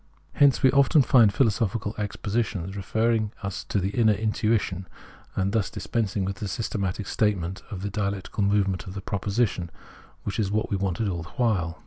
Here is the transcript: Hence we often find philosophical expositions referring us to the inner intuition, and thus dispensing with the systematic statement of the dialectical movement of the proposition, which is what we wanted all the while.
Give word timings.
Hence 0.33 0.63
we 0.63 0.71
often 0.71 1.03
find 1.03 1.31
philosophical 1.31 1.93
expositions 1.99 2.75
referring 2.75 3.33
us 3.43 3.63
to 3.65 3.77
the 3.77 3.91
inner 3.91 4.13
intuition, 4.15 4.87
and 5.35 5.51
thus 5.53 5.69
dispensing 5.69 6.25
with 6.25 6.37
the 6.37 6.47
systematic 6.47 7.05
statement 7.05 7.61
of 7.69 7.83
the 7.83 7.91
dialectical 7.91 8.41
movement 8.41 8.87
of 8.87 8.95
the 8.95 9.01
proposition, 9.01 9.69
which 10.23 10.39
is 10.39 10.49
what 10.51 10.71
we 10.71 10.75
wanted 10.75 11.07
all 11.07 11.21
the 11.21 11.29
while. 11.37 11.77